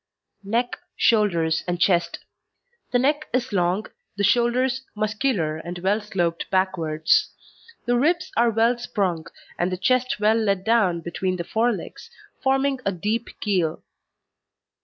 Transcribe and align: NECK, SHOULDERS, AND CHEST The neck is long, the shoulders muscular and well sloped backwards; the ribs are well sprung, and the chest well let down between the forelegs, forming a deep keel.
NECK, 0.43 0.79
SHOULDERS, 0.97 1.63
AND 1.67 1.79
CHEST 1.79 2.17
The 2.89 2.97
neck 2.97 3.27
is 3.33 3.53
long, 3.53 3.85
the 4.17 4.23
shoulders 4.23 4.81
muscular 4.95 5.57
and 5.57 5.77
well 5.77 6.01
sloped 6.01 6.49
backwards; 6.49 7.29
the 7.85 7.95
ribs 7.99 8.31
are 8.35 8.49
well 8.49 8.79
sprung, 8.79 9.27
and 9.59 9.71
the 9.71 9.77
chest 9.77 10.19
well 10.19 10.37
let 10.37 10.63
down 10.63 11.01
between 11.01 11.35
the 11.35 11.43
forelegs, 11.43 12.09
forming 12.41 12.79
a 12.83 12.91
deep 12.91 13.27
keel. 13.41 13.83